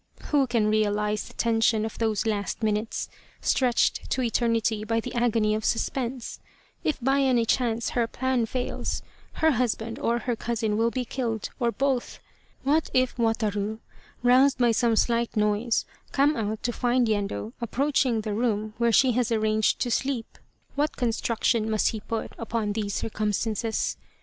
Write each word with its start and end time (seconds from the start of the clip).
Who 0.31 0.47
can 0.47 0.65
realize 0.65 1.27
the 1.27 1.35
tension 1.35 1.85
of 1.85 1.99
those 1.99 2.25
last 2.25 2.63
minutes, 2.63 3.07
stretched 3.39 4.09
to 4.09 4.23
eternity 4.23 4.83
by 4.83 4.99
the 4.99 5.13
agony 5.13 5.53
of 5.53 5.63
suspense? 5.63 6.39
If 6.83 6.99
by 6.99 7.21
any 7.21 7.45
chance 7.45 7.91
her 7.91 8.07
plan 8.07 8.47
fails, 8.47 9.03
her 9.33 9.51
husband 9.51 9.99
or 9.99 10.17
her 10.17 10.35
cousin 10.35 10.75
will 10.75 10.89
be 10.89 11.05
killed, 11.05 11.51
or 11.59 11.71
both. 11.71 12.19
What 12.63 12.89
if 12.95 13.15
Wataru, 13.17 13.77
roused 14.23 14.57
by 14.57 14.71
some 14.71 14.95
slight 14.95 15.37
noise, 15.37 15.85
come 16.11 16.35
out 16.35 16.63
to 16.63 16.73
find 16.73 17.05
Yendo 17.07 17.53
approaching 17.61 18.21
the 18.21 18.33
room 18.33 18.73
where 18.79 18.91
she 18.91 19.11
has 19.11 19.31
arranged, 19.31 19.79
to 19.81 19.91
sleep; 19.91 20.39
what 20.73 20.97
construction 20.97 21.69
must 21.69 21.89
he 21.89 21.99
put 21.99 22.31
upon 22.39 22.73
these 22.73 22.95
circumstances. 22.95 23.97